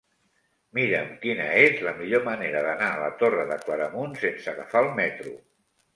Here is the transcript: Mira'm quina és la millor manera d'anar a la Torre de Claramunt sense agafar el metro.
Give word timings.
Mira'm 0.77 1.11
quina 1.25 1.45
és 1.65 1.83
la 1.87 1.93
millor 1.99 2.25
manera 2.29 2.63
d'anar 2.69 2.89
a 2.95 3.03
la 3.03 3.11
Torre 3.21 3.47
de 3.53 3.59
Claramunt 3.67 4.19
sense 4.23 4.53
agafar 4.55 4.83
el 4.87 4.91
metro. 5.03 5.37